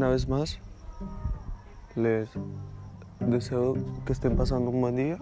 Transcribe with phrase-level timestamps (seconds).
[0.00, 0.58] Una vez más,
[1.94, 2.30] les
[3.20, 3.74] deseo
[4.06, 5.18] que estén pasando un buen día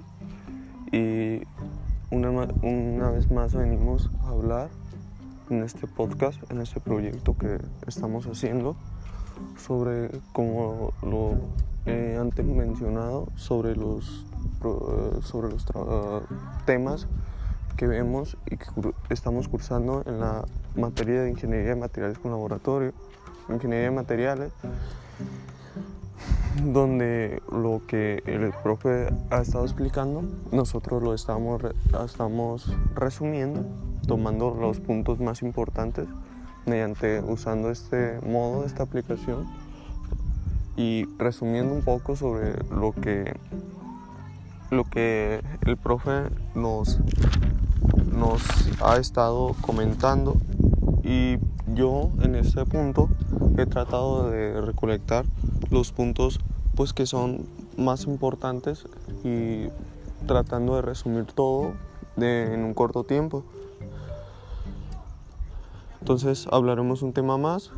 [0.92, 1.42] y
[2.12, 4.68] una, una, vez más venimos a hablar
[5.50, 8.76] en este podcast, en este proyecto que estamos haciendo
[9.56, 11.32] sobre, como lo
[11.84, 14.26] he antes mencionado, sobre los,
[15.22, 15.66] sobre los
[16.66, 17.08] temas
[17.76, 18.66] que vemos y que
[19.10, 20.44] estamos cursando en la
[20.76, 22.92] materia de ingeniería de materiales con laboratorio,
[23.48, 24.52] ingeniería de materiales,
[26.64, 31.62] donde lo que el profe ha estado explicando, nosotros lo estamos,
[32.04, 33.64] estamos resumiendo,
[34.06, 36.06] tomando los puntos más importantes
[36.66, 39.46] mediante usando este modo, esta aplicación
[40.76, 43.34] y resumiendo un poco sobre lo que
[44.70, 47.00] lo que el profe nos
[48.12, 48.42] nos
[48.82, 50.36] ha estado comentando.
[51.02, 51.38] Y
[51.74, 53.08] yo en este punto
[53.62, 55.24] he tratado de recolectar
[55.70, 56.40] los puntos
[56.74, 58.86] pues que son más importantes
[59.24, 59.68] y
[60.26, 61.72] tratando de resumir todo
[62.16, 63.44] en un corto tiempo.
[66.00, 67.70] Entonces hablaremos un tema más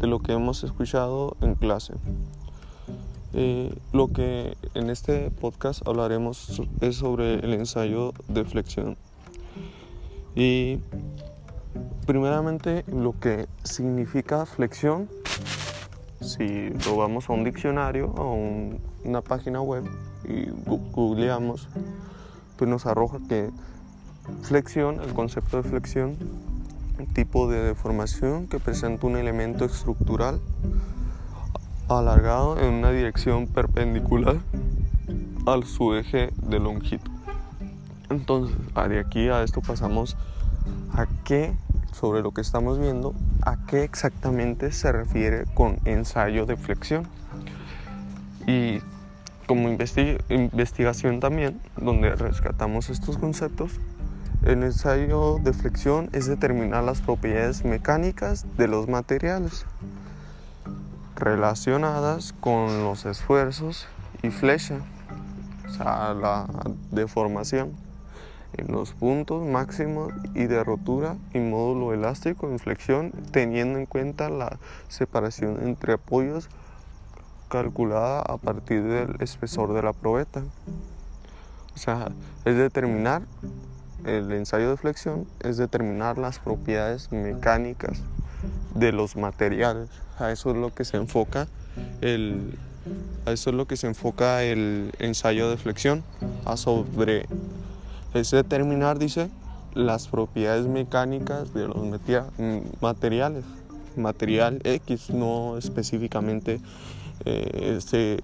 [0.00, 1.94] de lo que hemos escuchado en clase.
[3.32, 8.96] Eh, lo que en este podcast hablaremos es sobre el ensayo de flexión
[10.36, 10.78] y
[12.06, 15.08] primeramente lo que significa flexión,
[16.20, 18.36] si lo vamos a un diccionario o
[19.04, 19.84] una página web
[20.28, 21.68] y googleamos,
[22.56, 23.50] pues nos arroja que
[24.42, 26.16] flexión, el concepto de flexión,
[26.98, 30.40] un tipo de deformación que presenta un elemento estructural
[31.88, 34.36] alargado en una dirección perpendicular
[35.46, 37.10] al su eje de longitud.
[38.08, 38.56] Entonces,
[38.88, 40.16] de aquí a esto pasamos
[40.92, 41.54] a qué,
[41.94, 47.06] sobre lo que estamos viendo, a qué exactamente se refiere con ensayo de flexión.
[48.46, 48.80] Y
[49.46, 53.72] como investigación también, donde rescatamos estos conceptos,
[54.42, 59.64] el ensayo de flexión es determinar las propiedades mecánicas de los materiales
[61.16, 63.86] relacionadas con los esfuerzos
[64.22, 64.78] y flecha,
[65.66, 66.46] o sea, la
[66.90, 67.83] deformación
[68.68, 74.58] los puntos máximos y de rotura y módulo elástico en flexión teniendo en cuenta la
[74.88, 76.48] separación entre apoyos
[77.48, 80.42] calculada a partir del espesor de la probeta.
[81.74, 82.08] O sea,
[82.44, 83.22] es determinar
[84.04, 88.02] el ensayo de flexión es determinar las propiedades mecánicas
[88.74, 89.88] de los materiales.
[90.18, 91.48] A eso es lo que se enfoca
[92.00, 92.58] el
[93.24, 96.04] a eso es lo que se enfoca el ensayo de flexión,
[96.44, 97.26] a sobre
[98.14, 99.30] es determinar, dice,
[99.74, 101.76] las propiedades mecánicas de los
[102.80, 103.44] materiales,
[103.96, 106.60] material X, no específicamente
[107.24, 108.18] eh, este,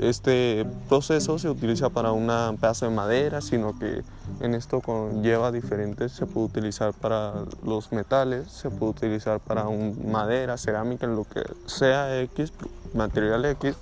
[0.00, 2.26] este, proceso se utiliza para un
[2.58, 4.02] pedazo de madera, sino que
[4.40, 9.66] en esto conlleva diferentes, se puede utilizar para los metales, se puede utilizar para
[10.04, 12.52] madera, cerámica, en lo que sea X,
[12.94, 13.76] material X,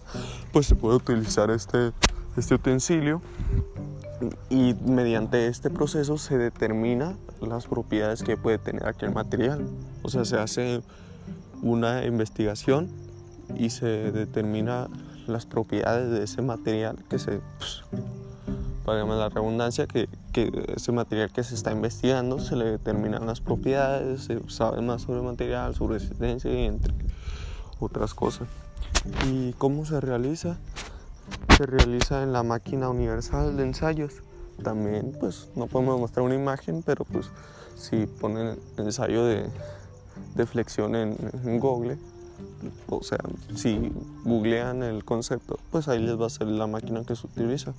[0.53, 1.93] pues se puede utilizar este,
[2.37, 3.23] este utensilio
[4.51, 9.67] y mediante este proceso se determina las propiedades que puede tener aquel material.
[10.03, 10.83] O sea, se hace
[11.63, 12.89] una investigación
[13.57, 14.89] y se determina
[15.27, 17.83] las propiedades de ese material que se, pues,
[18.85, 23.41] para la redundancia, que, que, ese material que se está investigando se le determinan las
[23.41, 26.93] propiedades, se sabe más sobre el material, su resistencia y entre
[27.79, 28.49] otras cosas.
[29.29, 30.59] ¿Y cómo se realiza?
[31.63, 34.15] Se realiza en la máquina universal de ensayos.
[34.65, 37.31] También pues no podemos mostrar una imagen, pero pues
[37.77, 39.49] si ponen ensayo de,
[40.35, 41.99] de flexión en, Google,
[42.89, 43.19] o sea,
[43.55, 43.93] si
[44.25, 47.75] googlean el concepto, pues ahí les va a salir la máquina que se utiliza.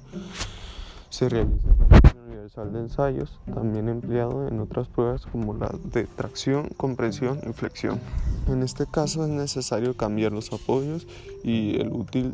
[1.09, 5.69] Se realiza en la máquina universal de ensayos, también empleado en otras pruebas como la
[5.91, 7.99] de tracción, compresión y flexión.
[8.47, 11.05] En este caso es necesario cambiar los apoyos
[11.43, 12.33] y el útil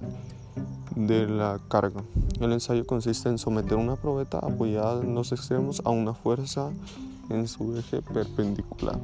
[1.08, 2.04] de la carga.
[2.42, 6.72] El ensayo consiste en someter una probeta apoyada en los extremos a una fuerza
[7.30, 9.00] en su eje perpendicular.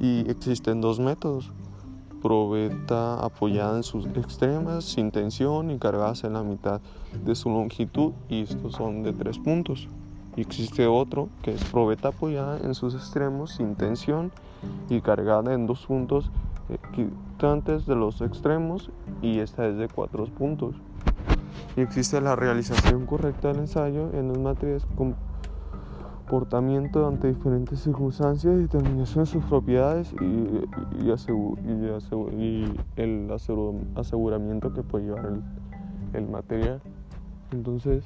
[0.00, 1.52] Y existen dos métodos.
[2.20, 6.80] Probeta apoyada en sus extremas sin tensión y cargadas en la mitad
[7.24, 9.86] de su longitud y estos son de tres puntos.
[10.36, 14.32] Y existe otro que es probeta apoyada en sus extremos sin tensión
[14.90, 16.30] y cargada en dos puntos
[16.68, 18.90] equitantes de los extremos
[19.22, 20.74] y esta es de cuatro puntos
[21.76, 24.86] y existe la realización correcta del ensayo en los materiales
[26.24, 30.62] comportamiento ante diferentes circunstancias, determinación de sus propiedades y,
[32.96, 33.30] el
[33.96, 35.32] aseguramiento que puede llevar
[36.12, 36.80] el, material.
[37.52, 38.04] Entonces,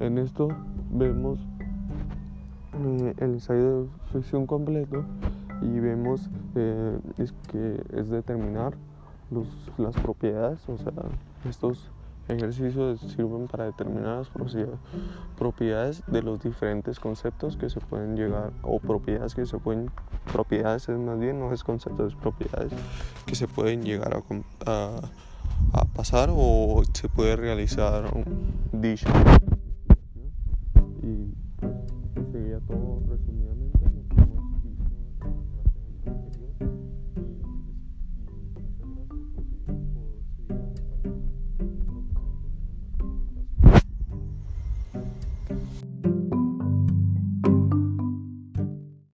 [0.00, 0.48] en esto
[0.90, 1.38] vemos
[2.74, 5.04] eh, el ensayo de flexión completo
[5.62, 8.74] y vemos eh, es que es determinar
[9.76, 10.92] las propiedades, o sea,
[11.48, 11.90] estos
[12.28, 14.30] ejercicios sirven para determinar las
[15.36, 19.90] propiedades de los diferentes conceptos que se pueden llegar, o propiedades que se pueden,
[20.32, 22.72] propiedades es más bien, no es conceptos, es propiedades
[23.26, 24.14] que se pueden llegar
[24.66, 25.00] a,
[25.72, 28.04] a, pasar o se puede realizar
[28.72, 29.10] dicha.